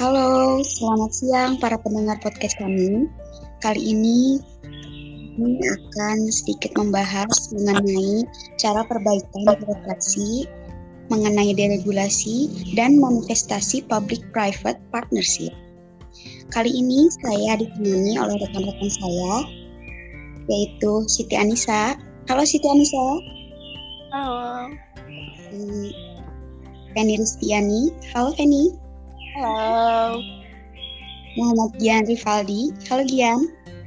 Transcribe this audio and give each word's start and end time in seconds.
Halo, 0.00 0.64
selamat 0.64 1.12
siang 1.12 1.52
para 1.60 1.76
pendengar 1.76 2.16
podcast 2.24 2.56
kami. 2.56 3.04
Kali 3.60 3.92
ini 3.92 4.40
kami 5.36 5.60
akan 5.60 6.24
sedikit 6.32 6.72
membahas 6.72 7.28
mengenai 7.52 8.24
cara 8.56 8.80
perbaikan 8.88 9.60
birokrasi, 9.60 10.48
mengenai 11.12 11.52
deregulasi, 11.52 12.48
dan 12.72 12.96
manifestasi 12.96 13.84
public-private 13.92 14.80
partnership. 14.88 15.52
Kali 16.48 16.72
ini 16.72 17.12
saya 17.20 17.60
ditemani 17.60 18.16
oleh 18.24 18.40
rekan-rekan 18.40 18.88
saya, 19.04 19.32
yaitu 20.48 21.04
Siti 21.12 21.36
Anissa. 21.36 21.92
Halo 22.24 22.48
Siti 22.48 22.64
Anissa. 22.64 23.20
Halo. 24.16 24.72
Hmm, 25.52 25.92
Feni 26.96 27.20
Rustiani. 27.20 27.92
Halo 28.16 28.32
Feni. 28.32 28.88
Halo. 29.30 30.18
Muhammad 31.38 31.70
Gian 31.78 32.02
Rivaldi. 32.02 32.74
Halo 32.90 33.02
Gian. 33.06 33.38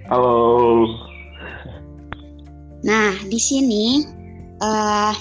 Halo. 0.07 0.87
Nah, 2.87 3.11
di 3.27 3.39
sini 3.39 4.07
uh, 4.63 5.11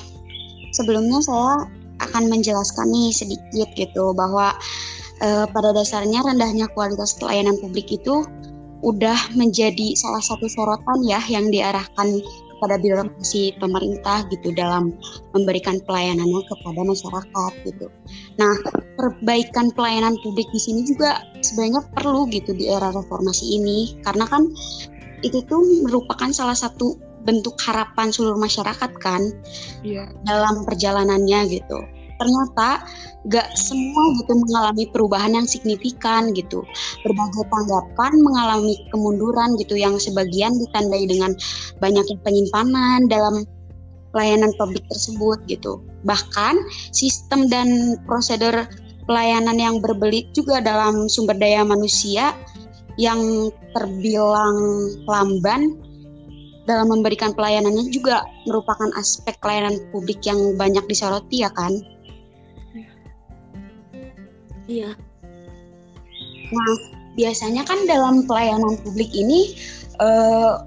sebelumnya 0.70 1.18
saya 1.26 1.66
akan 2.02 2.30
menjelaskan 2.30 2.90
nih 2.90 3.10
sedikit 3.10 3.68
gitu 3.74 4.14
bahwa 4.14 4.54
uh, 5.22 5.46
pada 5.50 5.74
dasarnya 5.74 6.22
rendahnya 6.22 6.70
kualitas 6.70 7.18
pelayanan 7.18 7.58
publik 7.58 7.90
itu 7.90 8.22
udah 8.82 9.18
menjadi 9.38 9.94
salah 9.94 10.22
satu 10.22 10.50
sorotan 10.50 11.02
ya 11.06 11.22
yang 11.30 11.50
diarahkan 11.50 12.18
kepada 12.62 12.78
birokrasi 12.78 13.58
pemerintah 13.58 14.22
gitu 14.30 14.54
dalam 14.54 14.94
memberikan 15.34 15.82
pelayanannya 15.82 16.46
kepada 16.46 16.86
masyarakat 16.86 17.52
gitu. 17.66 17.90
Nah, 18.38 18.54
perbaikan 18.94 19.74
pelayanan 19.74 20.14
publik 20.22 20.46
di 20.54 20.62
sini 20.62 20.86
juga 20.86 21.26
sebenarnya 21.42 21.82
perlu 21.98 22.30
gitu 22.30 22.54
di 22.54 22.70
era 22.70 22.94
reformasi 22.94 23.58
ini 23.58 23.98
karena 24.06 24.30
kan 24.30 24.46
itu 25.26 25.42
tuh 25.50 25.58
merupakan 25.82 26.30
salah 26.30 26.54
satu 26.54 26.94
bentuk 27.26 27.58
harapan 27.66 28.14
seluruh 28.14 28.38
masyarakat 28.38 28.90
kan 29.02 29.22
yeah. 29.82 30.06
dalam 30.22 30.62
perjalanannya 30.62 31.58
gitu 31.58 31.78
ternyata 32.22 32.86
gak 33.26 33.50
semua 33.58 34.14
gitu 34.22 34.38
mengalami 34.38 34.84
perubahan 34.94 35.34
yang 35.34 35.46
signifikan 35.46 36.30
gitu. 36.32 36.62
Berbagai 37.02 37.44
tanggapan 37.50 38.12
mengalami 38.22 38.78
kemunduran 38.94 39.58
gitu 39.58 39.74
yang 39.74 39.98
sebagian 39.98 40.54
ditandai 40.62 41.10
dengan 41.10 41.34
banyaknya 41.82 42.16
penyimpanan 42.22 43.10
dalam 43.10 43.42
pelayanan 44.14 44.54
publik 44.54 44.86
tersebut 44.86 45.42
gitu. 45.50 45.82
Bahkan 46.06 46.54
sistem 46.94 47.50
dan 47.50 47.98
prosedur 48.06 48.70
pelayanan 49.10 49.58
yang 49.58 49.82
berbelit 49.82 50.30
juga 50.30 50.62
dalam 50.62 51.10
sumber 51.10 51.34
daya 51.34 51.66
manusia 51.66 52.36
yang 53.00 53.50
terbilang 53.74 54.56
lamban 55.08 55.74
dalam 56.62 56.94
memberikan 56.94 57.34
pelayanannya 57.34 57.90
juga 57.90 58.22
merupakan 58.46 58.86
aspek 58.94 59.34
pelayanan 59.42 59.82
publik 59.90 60.22
yang 60.22 60.54
banyak 60.54 60.84
disoroti 60.86 61.42
ya 61.42 61.50
kan. 61.50 61.74
Iya. 64.70 64.90
Nah, 66.52 66.74
biasanya 67.16 67.62
kan 67.64 67.84
dalam 67.88 68.24
pelayanan 68.28 68.76
publik 68.84 69.10
ini 69.12 69.56
uh, 70.00 70.62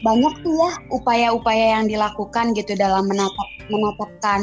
banyak 0.00 0.32
tuh 0.40 0.54
ya 0.56 0.70
upaya-upaya 0.96 1.76
yang 1.80 1.84
dilakukan 1.88 2.56
gitu 2.56 2.72
dalam 2.72 3.04
menatap 3.04 3.48
menetapkan 3.68 4.40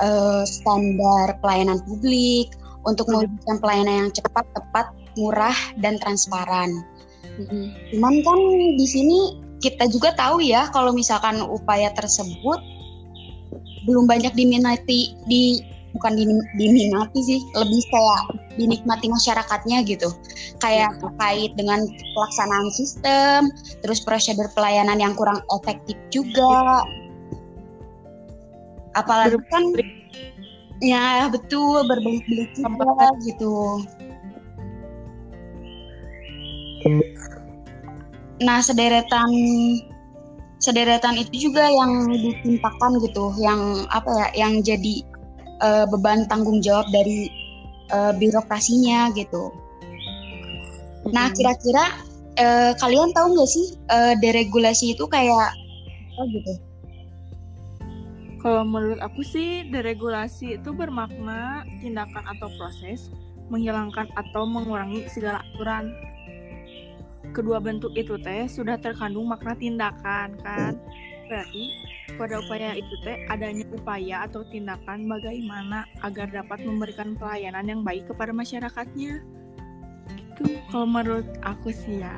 uh, 0.00 0.42
standar 0.46 1.36
pelayanan 1.42 1.82
publik 1.84 2.54
untuk 2.86 3.10
iya. 3.10 3.12
mewujudkan 3.26 3.56
pelayanan 3.60 3.94
yang 4.06 4.10
cepat, 4.14 4.46
tepat, 4.54 4.86
murah 5.18 5.56
dan 5.82 5.98
transparan. 6.00 6.84
Mm-hmm. 7.40 7.64
Cuman 7.92 8.14
kan 8.22 8.38
di 8.78 8.86
sini 8.86 9.18
kita 9.58 9.88
juga 9.90 10.14
tahu 10.14 10.44
ya 10.44 10.68
kalau 10.70 10.92
misalkan 10.94 11.40
upaya 11.42 11.90
tersebut 11.96 12.60
belum 13.84 14.08
banyak 14.08 14.32
diminati 14.32 15.16
di 15.28 15.60
bukan 15.94 16.12
diminati 16.58 17.20
sih 17.22 17.40
lebih 17.54 17.82
kayak 17.88 18.22
dinikmati 18.58 19.06
masyarakatnya 19.06 19.86
gitu. 19.86 20.10
Kayak 20.58 20.90
iya. 20.94 21.00
terkait 21.00 21.52
dengan 21.54 21.80
pelaksanaan 21.86 22.68
sistem 22.74 23.40
terus 23.80 24.02
prosedur 24.02 24.50
pelayanan 24.52 24.98
yang 24.98 25.14
kurang 25.14 25.40
efektif 25.54 25.96
juga. 26.10 26.82
Apalagi 28.94 29.38
kan 29.50 29.64
ya 30.82 31.30
betul 31.30 31.86
berbelit-belit 31.86 32.50
juga 32.58 33.10
gitu. 33.22 33.54
Nah 38.42 38.58
sederetan 38.60 39.30
sederetan 40.58 41.16
itu 41.20 41.50
juga 41.50 41.68
yang 41.68 42.08
ditimpakan 42.08 42.96
gitu 43.04 43.32
yang 43.36 43.84
apa 43.92 44.08
ya 44.08 44.48
yang 44.48 44.64
jadi 44.64 45.04
uh, 45.64 45.84
beban 45.88 46.28
tanggung 46.28 46.60
jawab 46.60 46.84
dari 46.92 47.32
uh, 47.90 48.12
birokrasinya 48.12 49.08
gitu. 49.16 49.48
Nah, 51.08 51.32
kira-kira 51.32 51.84
uh, 52.40 52.72
kalian 52.76 53.12
tahu 53.16 53.36
nggak 53.36 53.50
sih 53.50 53.66
uh, 53.88 54.14
deregulasi 54.20 54.92
itu 54.92 55.04
kayak 55.08 55.52
apa 56.14 56.22
gitu? 56.30 56.52
Kalau 58.44 58.60
menurut 58.60 59.00
aku 59.00 59.24
sih 59.24 59.64
deregulasi 59.72 60.60
itu 60.60 60.70
bermakna 60.76 61.64
tindakan 61.80 62.24
atau 62.28 62.52
proses 62.60 63.08
menghilangkan 63.48 64.08
atau 64.12 64.44
mengurangi 64.44 65.08
segala 65.08 65.40
aturan. 65.52 65.96
Kedua 67.32 67.56
bentuk 67.58 67.96
itu 67.96 68.20
teh 68.20 68.44
sudah 68.46 68.76
terkandung 68.76 69.32
makna 69.32 69.56
tindakan 69.56 70.36
kan. 70.44 70.76
Berarti 71.24 71.72
pada 72.14 72.40
upaya 72.44 72.76
itu 72.76 72.94
teh 73.00 73.16
adanya 73.32 73.64
upaya 73.72 74.28
atau 74.28 74.44
tindakan 74.52 75.08
bagaimana 75.08 75.88
agar 76.04 76.28
dapat 76.28 76.60
memberikan 76.62 77.16
pelayanan 77.16 77.64
yang 77.64 77.80
baik 77.80 78.04
kepada 78.06 78.30
masyarakatnya. 78.30 79.24
Itu 80.12 80.44
kalau 80.68 80.86
menurut 80.86 81.26
aku 81.40 81.72
sih 81.72 82.04
ya. 82.04 82.12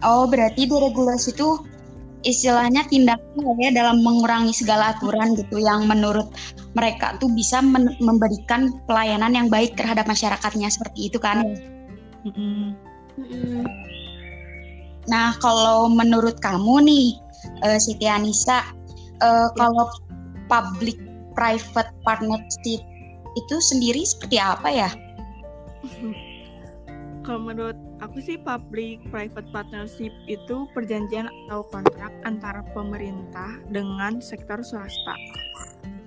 Oh, 0.00 0.24
berarti 0.30 0.64
deregulasi 0.64 1.36
itu 1.36 1.60
istilahnya 2.24 2.84
tindakan 2.88 3.56
ya 3.60 3.72
dalam 3.72 4.04
mengurangi 4.04 4.52
segala 4.52 4.92
aturan 4.96 5.36
gitu 5.36 5.56
yang 5.56 5.88
menurut 5.88 6.28
mereka 6.76 7.16
tuh 7.16 7.32
bisa 7.32 7.64
memberikan 8.00 8.70
pelayanan 8.84 9.32
yang 9.32 9.48
baik 9.48 9.74
terhadap 9.76 10.04
masyarakatnya 10.06 10.68
seperti 10.70 11.10
itu 11.12 11.18
kan. 11.20 11.44
Mm 12.24 12.32
-hmm. 12.32 12.64
Mm 13.16 13.26
-hmm. 13.26 13.62
Nah, 15.08 15.34
kalau 15.40 15.88
menurut 15.90 16.38
kamu 16.38 16.86
nih 16.86 17.08
uh, 17.64 17.78
Siti 17.80 18.06
Anissa 18.06 18.62
uh, 19.22 19.48
kalau 19.56 19.86
public 20.50 20.98
private 21.38 21.92
partnership 22.02 22.82
itu 23.38 23.56
sendiri 23.62 24.02
seperti 24.02 24.36
apa 24.42 24.68
ya? 24.68 24.90
Kalau 27.20 27.46
menurut 27.46 27.76
aku 28.00 28.18
sih 28.18 28.40
public 28.40 29.04
private 29.12 29.46
partnership 29.52 30.10
itu 30.24 30.66
perjanjian 30.72 31.28
atau 31.46 31.62
kontrak 31.68 32.10
antara 32.24 32.64
pemerintah 32.72 33.60
dengan 33.68 34.24
sektor 34.24 34.64
swasta. 34.64 35.14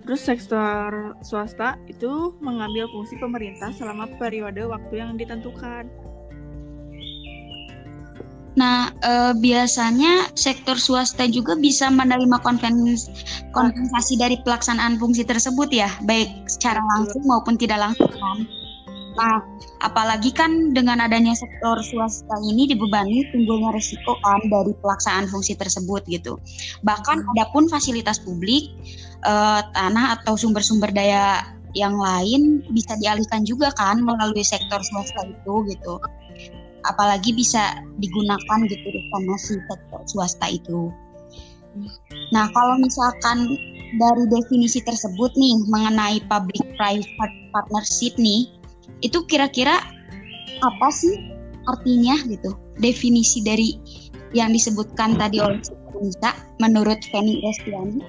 Terus 0.03 0.19
sektor 0.19 1.16
swasta 1.23 1.79
itu 1.88 2.35
mengambil 2.44 2.91
fungsi 2.91 3.16
pemerintah 3.22 3.72
selama 3.72 4.09
periode 4.19 4.68
waktu 4.68 5.00
yang 5.00 5.16
ditentukan. 5.16 5.88
Nah, 8.53 8.94
e, 9.02 9.34
biasanya 9.41 10.30
sektor 10.38 10.78
swasta 10.78 11.25
juga 11.25 11.58
bisa 11.58 11.90
menerima 11.90 12.38
kompensasi 13.50 14.14
dari 14.22 14.38
pelaksanaan 14.46 15.02
fungsi 15.02 15.25
tersebut 15.25 15.74
ya, 15.74 15.90
baik 16.06 16.30
secara 16.46 16.78
langsung 16.94 17.26
maupun 17.26 17.58
tidak 17.58 17.82
langsung 17.82 18.14
kan. 18.14 18.46
Nah, 19.14 19.46
apalagi 19.85 20.34
kan 20.34 20.73
dengan 20.73 21.02
adanya 21.02 21.38
sektor 21.38 21.78
swasta 21.85 22.34
ini 22.50 22.66
dibebani 22.66 23.26
timbulnya 23.29 23.70
resiko 23.73 24.17
kan 24.26 24.41
dari 24.50 24.73
pelaksanaan 24.82 25.29
fungsi 25.29 25.53
tersebut 25.53 26.02
gitu. 26.09 26.38
Bahkan 26.85 27.17
hmm. 27.22 27.32
adapun 27.34 27.66
fasilitas 27.70 28.22
publik, 28.22 28.70
e, 29.26 29.34
tanah 29.73 30.22
atau 30.22 30.38
sumber-sumber 30.38 30.94
daya 30.94 31.41
yang 31.73 31.97
lain 31.97 32.61
bisa 32.70 32.94
dialihkan 33.02 33.41
juga 33.49 33.73
kan 33.73 33.97
melalui 33.97 34.46
sektor 34.46 34.78
swasta 34.85 35.26
itu 35.26 35.53
gitu 35.73 35.97
apalagi 36.88 37.32
bisa 37.35 37.80
digunakan 38.00 38.59
gitu 38.68 38.88
sama 39.12 39.35
si 39.40 39.56
sektor 39.70 40.02
swasta 40.08 40.47
itu. 40.52 40.91
Nah, 42.30 42.46
kalau 42.53 42.78
misalkan 42.78 43.58
dari 43.97 44.26
definisi 44.30 44.82
tersebut 44.85 45.34
nih 45.34 45.58
mengenai 45.70 46.22
public 46.30 46.62
private 46.78 47.35
partnership 47.50 48.14
nih, 48.22 48.50
itu 49.02 49.26
kira-kira 49.26 49.82
apa 50.62 50.88
sih 50.94 51.34
artinya 51.66 52.14
gitu? 52.30 52.53
Definisi 52.78 53.41
dari 53.41 53.78
yang 54.34 54.53
disebutkan 54.53 55.18
tadi 55.18 55.41
oleh 55.41 55.62
Indonesia 55.94 56.32
menurut 56.62 57.00
Feni 57.09 57.41
Restiani? 57.41 58.02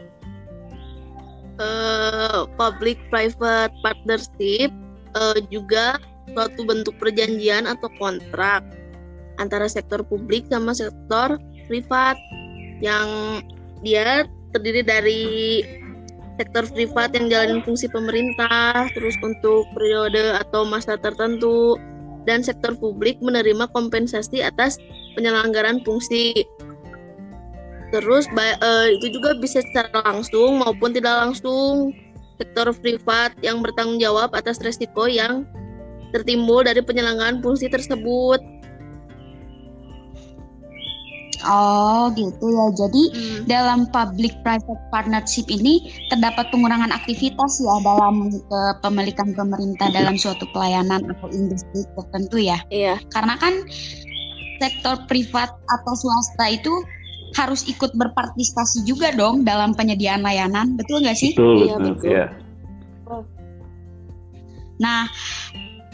Uh, 1.55 2.51
public 2.59 2.99
private 3.15 3.71
partnership 3.87 4.75
uh, 5.15 5.39
juga 5.55 6.03
suatu 6.35 6.67
bentuk 6.67 6.95
perjanjian 6.99 7.65
atau 7.71 7.89
kontrak 7.97 8.61
antara 9.39 9.67
sektor 9.67 10.03
publik 10.07 10.47
sama 10.51 10.75
sektor 10.75 11.39
privat 11.67 12.19
yang 12.83 13.41
dia 13.83 14.27
terdiri 14.55 14.83
dari 14.83 15.23
sektor 16.39 16.67
privat 16.75 17.15
yang 17.15 17.31
jalanin 17.31 17.63
fungsi 17.63 17.87
pemerintah 17.91 18.91
terus 18.95 19.15
untuk 19.23 19.67
periode 19.75 20.35
atau 20.35 20.67
masa 20.67 20.99
tertentu 20.99 21.79
dan 22.27 22.43
sektor 22.43 22.75
publik 22.75 23.21
menerima 23.21 23.69
kompensasi 23.71 24.41
atas 24.41 24.81
penyelenggaraan 25.15 25.85
fungsi. 25.85 26.33
Terus 27.93 28.27
uh, 28.35 28.89
itu 28.91 29.15
juga 29.15 29.39
bisa 29.39 29.63
secara 29.63 30.03
langsung 30.03 30.59
maupun 30.59 30.91
tidak 30.91 31.15
langsung. 31.15 31.95
Sektor 32.35 32.75
privat 32.83 33.31
yang 33.47 33.63
bertanggung 33.63 34.03
jawab 34.03 34.35
atas 34.35 34.59
resiko 34.59 35.07
yang 35.07 35.47
tertimbul 36.15 36.63
dari 36.63 36.79
penyelenggaraan 36.79 37.43
fungsi 37.43 37.67
tersebut. 37.67 38.39
Oh 41.45 42.09
gitu 42.17 42.47
ya. 42.49 42.67
Jadi 42.73 43.03
hmm. 43.13 43.41
dalam 43.45 43.85
public 43.93 44.33
private 44.41 44.81
partnership 44.89 45.45
ini 45.53 45.93
terdapat 46.09 46.49
pengurangan 46.49 46.89
aktivitas 46.89 47.61
ya 47.61 47.77
dalam 47.85 48.33
kepemilikan 48.49 49.37
pemerintah 49.37 49.93
dalam 49.93 50.17
suatu 50.17 50.49
pelayanan 50.57 51.05
atau 51.05 51.29
industri 51.29 51.85
tertentu 52.01 52.41
ya. 52.41 52.57
Iya. 52.73 52.97
Karena 53.13 53.37
kan 53.37 53.67
sektor 54.63 55.05
privat 55.11 55.53
atau 55.69 55.93
swasta 55.93 56.49
itu 56.49 56.73
harus 57.35 57.67
ikut 57.67 57.93
berpartisipasi 57.99 58.87
juga 58.87 59.11
dong 59.11 59.43
dalam 59.43 59.75
penyediaan 59.75 60.23
layanan, 60.23 60.79
betul 60.79 61.03
nggak 61.03 61.19
sih? 61.19 61.35
Betul, 61.35 61.67
iya, 61.67 61.77
betul. 61.83 62.07
Ya. 62.07 62.27
Nah, 64.79 65.11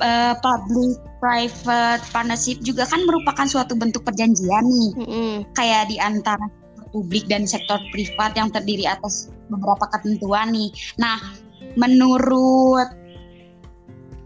uh, 0.00 0.34
public 0.40 0.98
private 1.20 2.02
partnership 2.10 2.58
juga 2.64 2.88
kan 2.88 3.04
merupakan 3.04 3.46
suatu 3.46 3.76
bentuk 3.76 4.04
perjanjian 4.04 4.64
nih, 4.64 4.90
mm 4.96 5.06
-hmm. 5.06 5.34
kayak 5.54 5.88
di 5.92 5.96
antara 6.00 6.48
publik 6.90 7.28
dan 7.30 7.46
sektor 7.46 7.78
privat 7.94 8.34
yang 8.34 8.50
terdiri 8.50 8.84
atas 8.88 9.30
beberapa 9.46 9.86
ketentuan 9.94 10.50
nih. 10.50 10.70
Nah, 10.98 11.18
menurut 11.78 12.88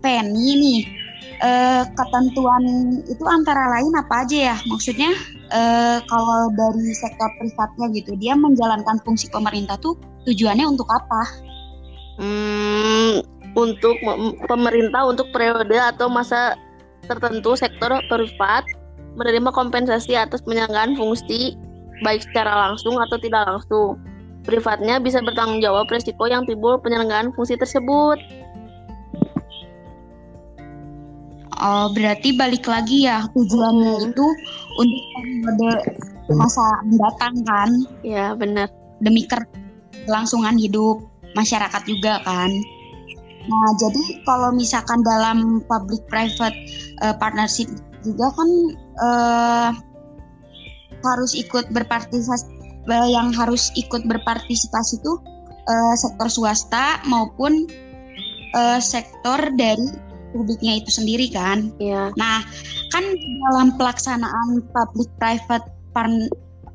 Penny 0.01 0.49
nih, 0.61 0.83
uh, 1.41 1.83
ketentuan 1.89 2.65
itu 3.09 3.25
antara 3.25 3.73
lain 3.79 3.93
apa 3.97 4.25
aja 4.25 4.53
ya? 4.53 4.57
Maksudnya 4.69 5.13
uh, 5.53 5.99
kalau 6.05 6.53
dari 6.53 6.93
sektor 6.93 7.29
privatnya 7.41 7.87
gitu 7.97 8.13
dia 8.21 8.37
menjalankan 8.37 9.01
fungsi 9.03 9.33
pemerintah 9.33 9.81
tuh 9.81 9.97
tujuannya 10.29 10.65
untuk 10.69 10.89
apa? 10.93 11.23
Hmm, 12.15 13.27
untuk 13.55 13.97
pemerintah 14.51 15.07
untuk 15.07 15.31
periode 15.31 15.79
atau 15.79 16.11
masa 16.11 16.59
tertentu 17.07 17.55
sektor 17.55 17.91
privat 18.11 18.67
menerima 19.15 19.51
kompensasi 19.55 20.19
atas 20.19 20.43
penyelenggaraan 20.43 20.99
fungsi 20.99 21.55
baik 22.03 22.27
secara 22.27 22.69
langsung 22.71 22.99
atau 22.99 23.17
tidak 23.23 23.47
langsung. 23.47 23.99
Privatnya 24.45 25.01
bisa 25.01 25.25
bertanggung 25.25 25.65
jawab 25.65 25.89
resiko 25.89 26.29
yang 26.29 26.45
timbul 26.45 26.77
penyelenggaraan 26.83 27.33
fungsi 27.33 27.57
tersebut. 27.57 28.21
Oh, 31.65 31.89
berarti 31.95 32.35
balik 32.37 32.67
lagi 32.67 33.09
ya 33.09 33.25
tujuannya 33.33 33.95
hmm. 33.95 34.07
itu 34.11 34.27
untuk 34.77 35.03
periode 35.17 35.71
masa 36.35 36.83
mendatang 36.85 37.35
kan? 37.47 37.71
Ya 38.05 38.35
benar. 38.37 38.69
Demi 39.01 39.25
kelangsungan 40.05 40.61
hidup 40.61 41.01
masyarakat 41.33 41.83
juga 41.89 42.21
kan. 42.27 42.51
Nah 43.45 43.69
jadi 43.77 44.25
kalau 44.25 44.51
misalkan 44.57 45.05
dalam 45.05 45.61
public 45.69 46.01
private 46.09 46.57
uh, 47.05 47.15
partnership 47.17 47.69
juga 48.05 48.33
kan 48.33 48.51
uh, 49.01 49.71
harus 51.05 51.37
ikut 51.37 51.69
berpartisipasi 51.73 52.47
uh, 52.89 53.09
yang 53.09 53.33
harus 53.33 53.69
ikut 53.77 54.05
berpartisipasi 54.09 55.01
itu 55.01 55.13
uh, 55.69 55.95
sektor 55.97 56.29
swasta 56.29 57.01
maupun 57.09 57.69
uh, 58.57 58.81
sektor 58.81 59.39
dari 59.57 59.89
publiknya 60.35 60.83
itu 60.83 60.91
sendiri 60.91 61.31
kan. 61.31 61.71
Iya. 61.79 62.11
Nah, 62.19 62.43
kan 62.91 63.05
dalam 63.51 63.79
pelaksanaan 63.79 64.67
public 64.75 65.09
private 65.23 65.71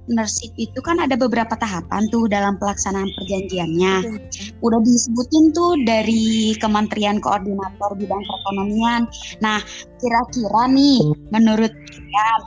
partnership 0.09 0.49
itu 0.57 0.81
kan 0.81 0.97
ada 0.97 1.13
beberapa 1.13 1.53
tahapan 1.53 2.09
tuh 2.09 2.25
dalam 2.25 2.57
pelaksanaan 2.57 3.13
perjanjiannya. 3.13 3.95
Iya. 4.01 4.17
Udah 4.65 4.81
disebutin 4.81 5.53
tuh 5.53 5.77
dari 5.85 6.57
Kementerian 6.57 7.21
Koordinator 7.21 7.93
Bidang 7.93 8.25
Perekonomian. 8.25 9.05
Nah, 9.45 9.61
kira-kira 10.01 10.65
nih 10.73 11.13
menurut 11.29 11.69
kalian 11.69 12.41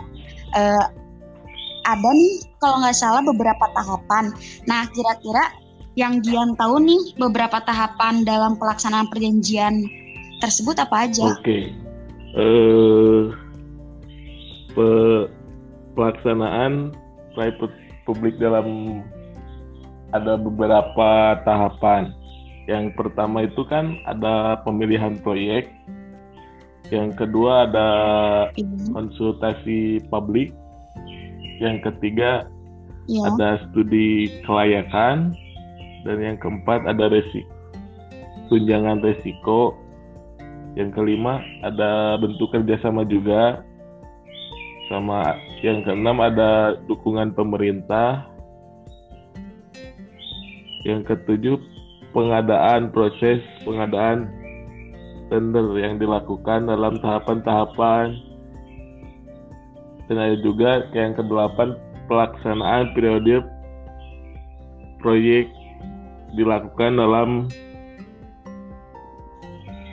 uh, 0.58 0.84
ada 1.86 2.10
nih 2.10 2.42
kalau 2.58 2.82
nggak 2.82 2.98
salah 2.98 3.22
beberapa 3.22 3.70
tahapan. 3.78 4.34
Nah, 4.66 4.82
kira-kira 4.90 5.54
yang 5.94 6.18
Dian 6.18 6.58
tahu 6.58 6.82
nih 6.82 7.14
beberapa 7.14 7.62
tahapan 7.62 8.26
dalam 8.26 8.58
pelaksanaan 8.58 9.06
perjanjian 9.06 9.86
tersebut 10.42 10.74
apa 10.82 11.06
aja? 11.06 11.38
Oke. 11.38 11.46
Okay. 11.46 11.62
Uh, 12.32 13.30
pe 14.72 14.88
pelaksanaan 15.92 16.96
private 17.34 17.74
publik 18.04 18.36
dalam 18.38 19.00
ada 20.12 20.36
beberapa 20.36 21.40
tahapan. 21.42 22.12
Yang 22.68 22.94
pertama 22.94 23.48
itu 23.48 23.64
kan 23.66 23.98
ada 24.06 24.60
pemilihan 24.62 25.18
proyek. 25.20 25.72
Yang 26.92 27.24
kedua 27.24 27.66
ada 27.66 27.88
iya. 28.54 28.68
konsultasi 28.92 30.04
publik. 30.12 30.52
Yang 31.58 31.90
ketiga 31.90 32.46
ya. 33.08 33.32
ada 33.32 33.64
studi 33.66 34.30
kelayakan 34.44 35.32
dan 36.02 36.16
yang 36.18 36.36
keempat 36.38 36.82
ada 36.86 37.06
resiko 37.10 37.62
tunjangan 38.52 39.00
resiko 39.00 39.72
yang 40.76 40.92
kelima 40.92 41.40
ada 41.64 42.20
bentuk 42.20 42.52
kerjasama 42.52 43.00
juga 43.08 43.64
sama 44.92 45.36
yang 45.62 45.86
keenam 45.86 46.18
ada 46.18 46.74
dukungan 46.90 47.30
pemerintah. 47.38 48.26
Yang 50.82 51.14
ketujuh 51.14 51.56
pengadaan 52.10 52.90
proses 52.90 53.38
pengadaan 53.62 54.26
tender 55.30 55.64
yang 55.78 56.02
dilakukan 56.02 56.66
dalam 56.66 56.98
tahapan-tahapan. 56.98 58.18
Dan 60.10 60.18
ada 60.18 60.36
juga 60.42 60.82
yang 60.92 61.14
kedelapan 61.14 61.78
pelaksanaan 62.10 62.90
periode 62.92 63.46
proyek 64.98 65.46
dilakukan 66.34 66.98
dalam 66.98 67.46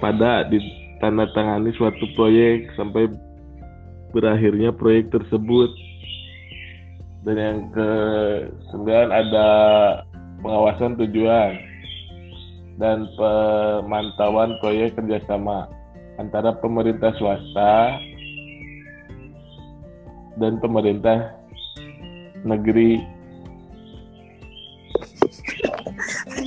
pada 0.01 0.49
ditandatangani 0.49 1.69
suatu 1.77 2.09
proyek 2.17 2.73
sampai 2.73 3.11
berakhirnya 4.11 4.73
proyek 4.73 5.13
tersebut. 5.13 5.69
Dan 7.27 7.35
yang 7.35 7.59
ke 7.75 7.89
sembilan 8.71 9.07
ada 9.11 9.47
pengawasan 10.39 10.95
tujuan 11.03 11.51
dan 12.79 13.03
pemantauan 13.19 14.55
proyek 14.63 14.95
kerjasama 14.95 15.67
antara 16.15 16.55
pemerintah 16.55 17.11
swasta 17.19 17.99
dan 20.39 20.63
pemerintah 20.63 21.35
negeri. 22.47 23.03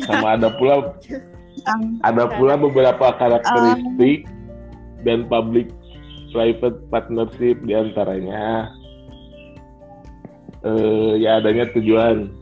Sama 0.08 0.40
ada 0.40 0.48
pula 0.56 0.96
ada 2.00 2.24
pula 2.32 2.56
beberapa 2.56 3.12
karakteristik 3.20 4.24
dan 5.04 5.28
public 5.28 5.68
private 6.32 6.88
partnership 6.88 7.60
di 7.62 7.72
antaranya 7.76 8.72
uh, 10.66 11.14
ya 11.16 11.38
adanya 11.38 11.68
tujuan 11.76 12.32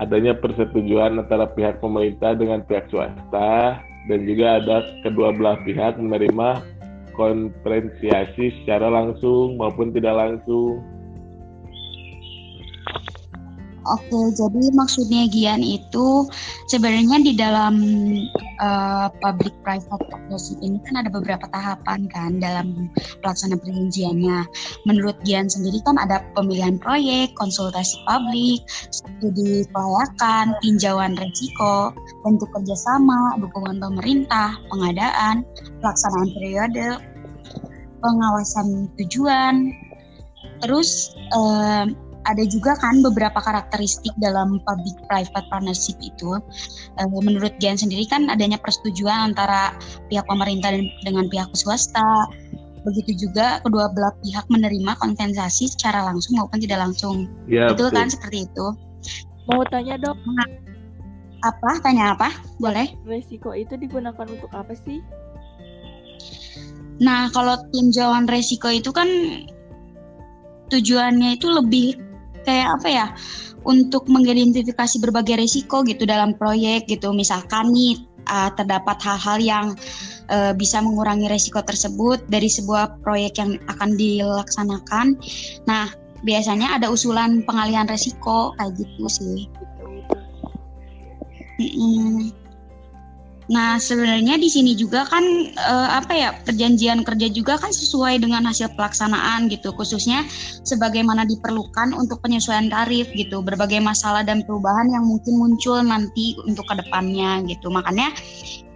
adanya 0.00 0.32
persetujuan 0.36 1.20
antara 1.20 1.48
pihak 1.52 1.80
pemerintah 1.82 2.32
dengan 2.36 2.64
pihak 2.64 2.88
swasta 2.88 3.80
dan 4.08 4.20
juga 4.24 4.62
ada 4.62 4.76
kedua 5.04 5.34
belah 5.34 5.60
pihak 5.64 6.00
menerima 6.00 6.64
konferensiasi 7.18 8.52
secara 8.62 8.88
langsung 8.88 9.60
maupun 9.60 9.92
tidak 9.92 10.16
langsung 10.16 10.80
Oke, 13.90 14.30
jadi 14.38 14.70
maksudnya 14.70 15.26
Gian 15.34 15.66
itu 15.66 16.22
sebenarnya 16.70 17.18
di 17.26 17.34
dalam 17.34 17.74
uh, 18.62 19.10
public 19.18 19.50
private 19.66 20.06
partnership 20.06 20.62
ini 20.62 20.78
kan 20.86 21.02
ada 21.02 21.10
beberapa 21.10 21.42
tahapan 21.50 22.06
kan 22.06 22.38
dalam 22.38 22.86
pelaksanaan 23.18 23.58
perjanjiannya. 23.58 24.46
Menurut 24.86 25.18
Gian 25.26 25.50
sendiri 25.50 25.82
kan 25.82 25.98
ada 25.98 26.22
pemilihan 26.38 26.78
proyek, 26.78 27.34
konsultasi 27.34 27.98
publik, 28.06 28.62
studi 28.94 29.66
kelayakan, 29.74 30.54
tinjauan 30.62 31.18
resiko, 31.18 31.90
bentuk 32.22 32.46
kerjasama, 32.54 33.34
dukungan 33.42 33.82
pemerintah, 33.82 34.54
pengadaan, 34.70 35.42
pelaksanaan 35.82 36.30
periode, 36.38 36.86
pengawasan 37.98 38.86
tujuan. 39.02 39.74
Terus 40.62 41.10
uh, 41.34 41.90
ada 42.30 42.46
juga 42.46 42.78
kan 42.78 43.02
beberapa 43.02 43.42
karakteristik 43.42 44.14
dalam 44.22 44.62
public 44.62 44.96
private 45.10 45.46
partnership 45.50 45.98
itu. 45.98 46.38
Uh, 46.96 47.20
menurut 47.20 47.52
Gian 47.58 47.74
sendiri 47.74 48.06
kan 48.06 48.30
adanya 48.30 48.56
persetujuan 48.62 49.34
antara 49.34 49.74
pihak 50.06 50.22
pemerintah 50.30 50.70
dan 50.70 50.86
dengan 51.02 51.26
pihak 51.26 51.50
swasta. 51.58 52.30
Begitu 52.86 53.28
juga 53.28 53.60
kedua 53.60 53.92
belah 53.92 54.14
pihak 54.24 54.46
menerima 54.48 54.96
kompensasi 55.02 55.68
secara 55.68 56.06
langsung 56.06 56.38
maupun 56.40 56.62
tidak 56.62 56.80
langsung. 56.80 57.28
Ya, 57.44 57.68
betul, 57.74 57.90
betul 57.92 57.98
kan 57.98 58.08
seperti 58.08 58.38
itu. 58.48 58.66
Mau 59.50 59.66
tanya 59.66 59.98
dok, 59.98 60.16
Apa? 61.40 61.80
Tanya 61.80 62.12
apa? 62.14 62.28
Boleh? 62.60 62.92
resiko 63.08 63.56
itu 63.56 63.74
digunakan 63.74 64.28
untuk 64.28 64.52
apa 64.52 64.76
sih? 64.76 65.00
Nah, 67.00 67.32
kalau 67.32 67.56
tinjauan 67.72 68.28
resiko 68.28 68.68
itu 68.68 68.92
kan 68.92 69.08
tujuannya 70.68 71.40
itu 71.40 71.48
lebih 71.48 72.09
kayak 72.44 72.80
apa 72.80 72.88
ya? 72.88 73.06
Untuk 73.60 74.08
mengidentifikasi 74.08 74.96
berbagai 75.04 75.36
resiko 75.36 75.84
gitu 75.84 76.08
dalam 76.08 76.32
proyek 76.32 76.88
gitu. 76.88 77.12
Misalkan 77.12 77.76
nih 77.76 78.00
uh, 78.32 78.48
terdapat 78.56 78.96
hal-hal 79.04 79.38
yang 79.40 79.66
uh, 80.32 80.56
bisa 80.56 80.80
mengurangi 80.80 81.28
resiko 81.28 81.60
tersebut 81.60 82.24
dari 82.32 82.48
sebuah 82.48 83.04
proyek 83.04 83.36
yang 83.36 83.60
akan 83.68 84.00
dilaksanakan. 84.00 85.20
Nah, 85.68 85.92
biasanya 86.24 86.80
ada 86.80 86.88
usulan 86.88 87.44
pengalihan 87.44 87.84
resiko 87.84 88.56
kayak 88.56 88.80
gitu 88.80 89.04
sih. 89.08 89.40
Mm-mm. 91.60 92.39
Nah, 93.50 93.82
sebenarnya 93.82 94.38
di 94.38 94.46
sini 94.46 94.78
juga 94.78 95.02
kan 95.10 95.26
eh, 95.50 95.88
apa 95.90 96.12
ya 96.14 96.30
perjanjian 96.46 97.02
kerja 97.02 97.26
juga 97.34 97.58
kan 97.58 97.74
sesuai 97.74 98.22
dengan 98.22 98.46
hasil 98.46 98.70
pelaksanaan 98.78 99.50
gitu, 99.50 99.74
khususnya 99.74 100.22
sebagaimana 100.62 101.26
diperlukan 101.26 101.90
untuk 101.98 102.22
penyesuaian 102.22 102.70
tarif 102.70 103.10
gitu, 103.10 103.42
berbagai 103.42 103.82
masalah 103.82 104.22
dan 104.22 104.46
perubahan 104.46 104.86
yang 104.94 105.02
mungkin 105.02 105.34
muncul 105.34 105.82
nanti 105.82 106.38
untuk 106.46 106.62
ke 106.70 106.78
depannya 106.78 107.42
gitu. 107.50 107.74
Makanya 107.74 108.14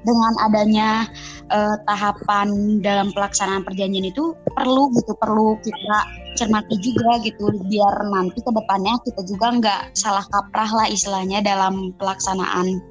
dengan 0.03 0.35
adanya 0.43 1.07
eh, 1.55 1.77
tahapan 1.87 2.83
dalam 2.83 3.15
pelaksanaan 3.15 3.63
perjanjian 3.63 4.11
itu 4.11 4.35
perlu 4.59 4.91
gitu, 4.99 5.15
perlu 5.23 5.55
kita 5.63 5.99
cermati 6.35 6.75
juga 6.83 7.23
gitu, 7.23 7.47
biar 7.71 8.11
nanti 8.11 8.43
ke 8.43 8.51
depannya 8.51 8.99
kita 9.07 9.23
juga 9.23 9.55
nggak 9.55 9.83
salah 9.95 10.27
kaprah 10.35 10.83
lah 10.83 10.87
istilahnya 10.91 11.47
dalam 11.47 11.95
pelaksanaan 11.95 12.83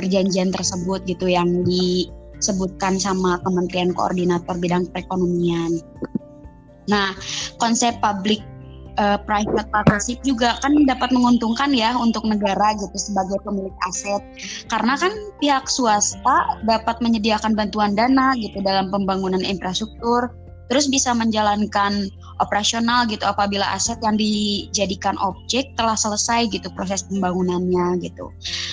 perjanjian 0.00 0.48
tersebut 0.48 1.04
gitu 1.04 1.28
yang 1.28 1.60
disebutkan 1.68 2.96
sama 2.96 3.36
Kementerian 3.44 3.92
Koordinator 3.92 4.56
Bidang 4.56 4.88
Perekonomian. 4.88 5.84
Nah, 6.88 7.12
konsep 7.60 8.00
public 8.00 8.40
uh, 8.96 9.20
private 9.28 9.68
partnership 9.68 10.18
juga 10.24 10.56
kan 10.64 10.72
dapat 10.88 11.12
menguntungkan 11.12 11.70
ya 11.76 11.92
untuk 11.94 12.24
negara 12.24 12.72
gitu 12.80 12.96
sebagai 12.96 13.36
pemilik 13.44 13.76
aset. 13.86 14.24
Karena 14.72 14.96
kan 14.96 15.12
pihak 15.38 15.68
swasta 15.68 16.64
dapat 16.64 16.96
menyediakan 17.04 17.52
bantuan 17.52 17.92
dana 17.92 18.32
gitu 18.40 18.64
dalam 18.64 18.88
pembangunan 18.88 19.44
infrastruktur, 19.44 20.32
terus 20.70 20.86
bisa 20.86 21.10
menjalankan 21.10 22.06
operasional 22.40 23.04
gitu 23.10 23.26
apabila 23.26 23.66
aset 23.74 23.98
yang 24.00 24.16
dijadikan 24.16 25.18
objek 25.20 25.74
telah 25.74 25.98
selesai 25.98 26.48
gitu 26.48 26.70
proses 26.72 27.04
pembangunannya 27.10 28.00
gitu. 28.00 28.30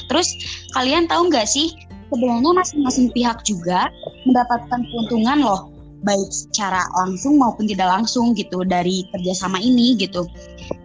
Terus 0.07 0.29
kalian 0.77 1.09
tahu 1.09 1.27
nggak 1.27 1.49
sih 1.49 1.73
sebenarnya 2.13 2.63
masing-masing 2.63 3.11
pihak 3.11 3.43
juga 3.43 3.91
mendapatkan 4.23 4.79
keuntungan 4.87 5.43
loh 5.43 5.73
baik 6.05 6.29
secara 6.29 6.85
langsung 6.93 7.41
maupun 7.41 7.65
tidak 7.65 7.89
langsung 7.89 8.37
gitu 8.37 8.61
dari 8.61 9.09
kerjasama 9.11 9.57
ini 9.57 9.97
gitu. 9.97 10.23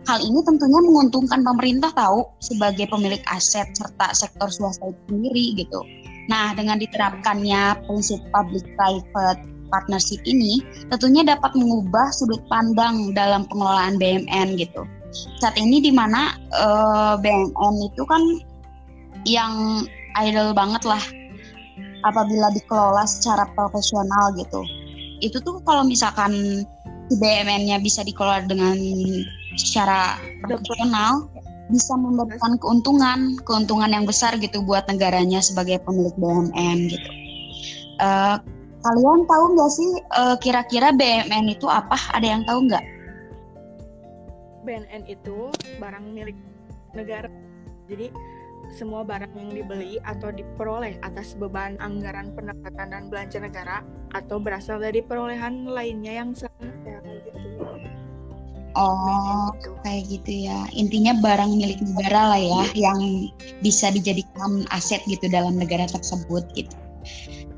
Hal 0.09 0.19
ini 0.25 0.41
tentunya 0.43 0.81
menguntungkan 0.83 1.45
pemerintah 1.45 1.93
tahu 1.95 2.27
sebagai 2.41 2.89
pemilik 2.91 3.21
aset 3.29 3.69
serta 3.77 4.17
sektor 4.17 4.49
swasta 4.49 4.89
itu 4.89 5.01
sendiri 5.13 5.47
gitu. 5.63 5.81
Nah, 6.31 6.55
dengan 6.57 6.79
diterapkannya 6.79 7.87
prinsip 7.87 8.19
public 8.31 8.65
private 8.79 9.52
partnership 9.73 10.21
ini 10.29 10.61
tentunya 10.93 11.25
dapat 11.25 11.57
mengubah 11.57 12.13
sudut 12.13 12.45
pandang 12.53 13.17
dalam 13.17 13.49
pengelolaan 13.49 13.97
BMN 13.97 14.61
gitu. 14.61 14.85
Saat 15.41 15.57
ini 15.57 15.81
di 15.81 15.93
mana 15.93 16.37
uh, 16.53 17.17
eh, 17.17 17.25
BMN 17.25 17.75
itu 17.89 18.03
kan 18.05 18.23
yang 19.25 19.85
idol 20.21 20.53
banget 20.53 20.85
lah 20.85 21.01
apabila 22.05 22.53
dikelola 22.53 23.09
secara 23.09 23.49
profesional 23.57 24.37
gitu. 24.37 24.61
Itu 25.25 25.41
tuh 25.41 25.65
kalau 25.65 25.87
misalkan 25.87 26.67
si 27.09 27.15
BMN-nya 27.17 27.81
bisa 27.81 28.05
dikelola 28.05 28.45
dengan 28.45 28.77
secara 29.57 30.19
profesional 30.45 31.29
bisa 31.71 31.97
memberikan 31.97 32.61
keuntungan, 32.61 33.41
keuntungan 33.49 33.89
yang 33.89 34.05
besar 34.05 34.37
gitu 34.37 34.61
buat 34.61 34.85
negaranya 34.93 35.41
sebagai 35.41 35.81
pemilik 35.87 36.13
BUMN 36.21 36.79
gitu. 36.93 37.11
Uh, 38.03 38.37
Kalian 38.83 39.21
tahu 39.31 39.45
nggak 39.55 39.71
sih 39.71 39.91
uh, 40.19 40.35
kira-kira 40.43 40.91
BMN 40.91 41.55
itu 41.55 41.71
apa? 41.71 41.95
Ada 42.19 42.27
yang 42.27 42.43
tahu 42.43 42.67
nggak? 42.67 42.85
BNN 44.67 45.03
itu 45.07 45.51
barang 45.79 46.07
milik 46.11 46.39
negara. 46.95 47.31
Jadi 47.87 48.11
semua 48.75 49.03
barang 49.03 49.31
yang 49.35 49.51
dibeli 49.55 49.99
atau 50.03 50.35
diperoleh 50.35 50.99
atas 51.03 51.35
beban 51.39 51.79
anggaran 51.79 52.35
pendapatan 52.35 52.91
dan 52.91 53.03
belanja 53.11 53.39
negara 53.43 53.77
atau 54.15 54.39
berasal 54.39 54.79
dari 54.79 55.03
perolehan 55.03 55.67
lainnya 55.67 56.23
yang 56.23 56.31
sama 56.35 56.71
ya, 56.87 56.99
gitu. 57.03 57.65
Oh, 58.73 59.53
kayak 59.85 60.09
gitu 60.09 60.49
ya. 60.49 60.65
Intinya 60.73 61.13
barang 61.21 61.53
milik 61.53 61.85
negara 61.85 62.33
lah 62.33 62.41
ya, 62.41 62.63
yang 62.73 63.29
bisa 63.61 63.93
dijadikan 63.93 64.65
aset 64.73 65.05
gitu 65.05 65.29
dalam 65.29 65.61
negara 65.61 65.85
tersebut 65.85 66.49
gitu. 66.57 66.73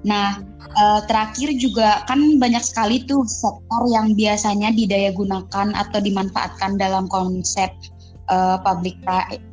Nah, 0.04 0.44
uh, 0.76 1.00
terakhir 1.08 1.56
juga 1.56 2.04
kan 2.04 2.37
banyak 2.37 2.61
sekali 2.61 3.02
tuh 3.08 3.25
sektor 3.25 3.82
yang 3.88 4.12
biasanya 4.12 4.70
didaya 4.76 5.11
gunakan 5.16 5.73
atau 5.73 5.99
dimanfaatkan 5.99 6.76
dalam 6.76 7.08
konsep 7.08 7.73
uh, 8.28 8.61
public 8.61 9.00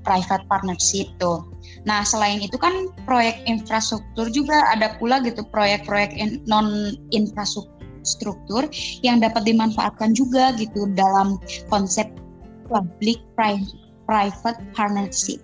private 0.03 0.43
partnership 0.51 1.07
tuh. 1.23 1.47
Nah, 1.87 2.03
selain 2.03 2.43
itu 2.43 2.59
kan 2.59 2.91
proyek 3.07 3.41
infrastruktur 3.47 4.27
juga 4.29 4.67
ada 4.75 4.99
pula 4.99 5.23
gitu 5.23 5.41
proyek-proyek 5.49 6.11
in, 6.19 6.43
non 6.45 6.99
infrastruktur 7.15 8.67
yang 9.01 9.23
dapat 9.23 9.47
dimanfaatkan 9.47 10.11
juga 10.13 10.53
gitu 10.59 10.91
dalam 10.93 11.39
konsep 11.71 12.11
public 12.67 13.23
private 13.37 14.59
partnership. 14.75 15.39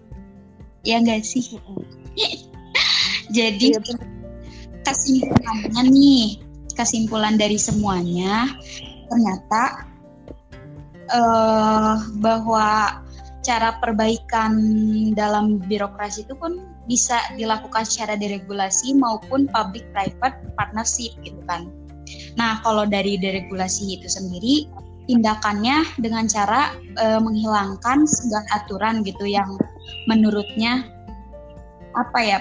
Ya 0.83 0.99
enggak 0.99 1.23
sih? 1.23 1.43
Jadi 3.37 3.75
ya, 3.75 3.79
kesimpulannya 4.87 5.83
nih, 5.91 6.39
kesimpulan 6.79 7.35
dari 7.35 7.59
semuanya 7.59 8.47
ternyata 9.11 9.87
uh, 11.11 11.95
bahwa 12.23 12.99
cara 13.43 13.79
perbaikan 13.79 14.51
dalam 15.15 15.59
birokrasi 15.63 16.27
itu 16.27 16.35
pun 16.35 16.59
bisa 16.87 17.19
dilakukan 17.39 17.87
secara 17.87 18.19
deregulasi 18.19 18.95
maupun 18.95 19.47
public 19.51 19.87
private 19.95 20.35
partnership 20.59 21.15
gitu 21.23 21.39
kan. 21.47 21.71
Nah, 22.35 22.59
kalau 22.63 22.83
dari 22.83 23.15
deregulasi 23.19 23.99
itu 23.99 24.07
sendiri 24.07 24.67
tindakannya 25.07 25.87
dengan 26.03 26.27
cara 26.27 26.75
uh, 26.99 27.19
menghilangkan 27.23 28.03
segala 28.03 28.43
aturan 28.51 29.03
gitu 29.07 29.23
yang 29.23 29.47
menurutnya 30.11 30.83
apa 31.95 32.19
ya 32.19 32.39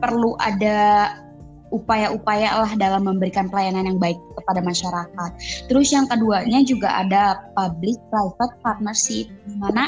perlu 0.00 0.32
ada 0.40 1.12
upaya-upaya 1.70 2.66
lah 2.66 2.72
dalam 2.76 3.06
memberikan 3.06 3.46
pelayanan 3.46 3.86
yang 3.86 3.98
baik 4.02 4.18
kepada 4.38 4.60
masyarakat. 4.62 5.30
Terus 5.70 5.94
yang 5.94 6.10
keduanya 6.10 6.66
juga 6.66 6.90
ada 7.02 7.46
public 7.54 7.96
private 8.10 8.54
partnership 8.62 9.26
di 9.46 9.54
mana 9.58 9.86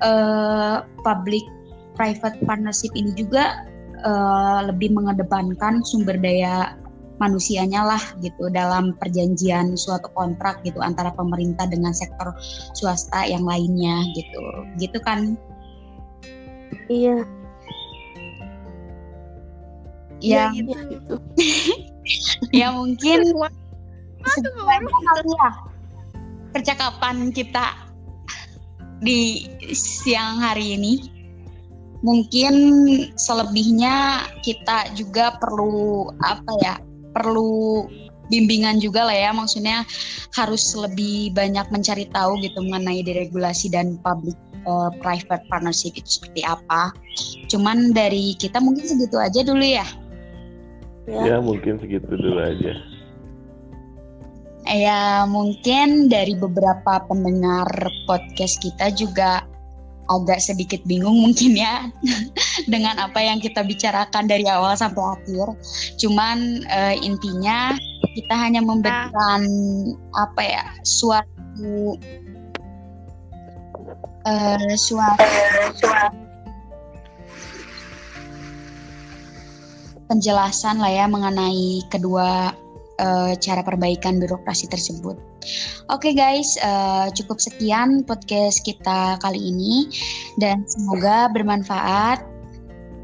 uh, 0.00 0.84
public 1.04 1.44
private 1.92 2.40
partnership 2.48 2.92
ini 2.96 3.12
juga 3.12 3.68
uh, 4.04 4.64
lebih 4.66 4.96
mengedepankan 4.96 5.84
sumber 5.84 6.16
daya 6.16 6.76
manusianya 7.20 7.86
lah 7.86 8.02
gitu 8.18 8.50
dalam 8.50 8.98
perjanjian 8.98 9.78
suatu 9.78 10.10
kontrak 10.18 10.58
gitu 10.66 10.82
antara 10.82 11.14
pemerintah 11.14 11.70
dengan 11.70 11.94
sektor 11.94 12.34
swasta 12.74 13.28
yang 13.28 13.46
lainnya 13.46 14.02
gitu. 14.16 14.42
Gitu 14.80 14.98
kan? 15.06 15.38
Iya, 16.90 17.22
ya 20.22 20.54
gitu, 20.54 20.72
gitu. 20.88 21.14
ya 22.62 22.70
mungkin 22.70 23.20
ya 25.42 25.48
percakapan 26.54 27.34
kita 27.34 27.74
di 29.02 29.50
siang 29.74 30.38
hari 30.38 30.78
ini 30.78 31.10
mungkin 32.06 32.54
selebihnya 33.18 34.26
kita 34.46 34.94
juga 34.94 35.38
perlu 35.42 36.10
apa 36.22 36.52
ya 36.62 36.74
perlu 37.14 37.86
bimbingan 38.30 38.78
juga 38.78 39.04
lah 39.04 39.16
ya 39.16 39.30
maksudnya 39.34 39.84
harus 40.38 40.72
lebih 40.72 41.34
banyak 41.34 41.66
mencari 41.68 42.06
tahu 42.14 42.38
gitu 42.40 42.62
mengenai 42.62 43.04
deregulasi 43.04 43.68
dan 43.68 43.98
public 44.00 44.38
uh, 44.64 44.90
private 45.02 45.44
partnership 45.50 45.94
itu 45.98 46.22
seperti 46.22 46.42
apa. 46.46 46.94
Cuman 47.50 47.92
dari 47.92 48.34
kita 48.38 48.62
mungkin 48.62 48.86
segitu 48.86 49.18
aja 49.18 49.42
dulu 49.42 49.62
ya. 49.62 49.86
Ya, 51.10 51.34
ya 51.34 51.36
mungkin 51.42 51.82
segitu 51.82 52.06
dulu 52.14 52.38
aja. 52.38 52.74
Ya 54.62 55.26
mungkin 55.26 56.06
dari 56.06 56.38
beberapa 56.38 57.02
pendengar 57.10 57.66
podcast 58.06 58.62
kita 58.62 58.94
juga 58.94 59.42
agak 60.10 60.38
sedikit 60.42 60.82
bingung 60.86 61.18
mungkin 61.22 61.58
ya 61.58 61.90
dengan 62.72 62.98
apa 63.02 63.18
yang 63.22 63.42
kita 63.42 63.62
bicarakan 63.66 64.30
dari 64.30 64.46
awal 64.46 64.78
sampai 64.78 65.18
akhir. 65.18 65.48
Cuman 65.98 66.62
uh, 66.70 66.94
intinya 66.94 67.74
kita 68.14 68.34
hanya 68.38 68.62
memberikan 68.62 69.42
apa 70.14 70.42
ya 70.42 70.64
suatu 70.86 71.98
uh, 74.26 74.72
suatu 74.78 75.26
penjelasan 80.12 80.76
lah 80.76 80.92
ya 80.92 81.08
mengenai 81.08 81.80
kedua 81.88 82.52
uh, 83.00 83.32
cara 83.40 83.64
perbaikan 83.64 84.20
birokrasi 84.20 84.68
tersebut. 84.68 85.16
Oke 85.88 86.12
okay 86.12 86.14
guys, 86.14 86.60
uh, 86.60 87.08
cukup 87.16 87.40
sekian 87.40 88.04
podcast 88.04 88.60
kita 88.60 89.16
kali 89.24 89.40
ini 89.40 89.88
dan 90.36 90.68
semoga 90.68 91.32
bermanfaat 91.32 92.20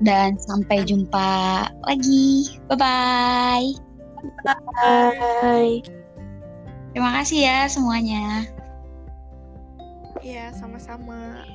dan 0.04 0.36
sampai 0.36 0.84
jumpa 0.84 1.72
lagi. 1.88 2.60
Bye 2.68 2.76
bye. 2.76 3.68
Bye. 4.44 5.80
Terima 6.92 7.10
kasih 7.22 7.40
ya 7.48 7.58
semuanya. 7.72 8.44
Iya, 10.20 10.52
sama-sama. 10.52 11.46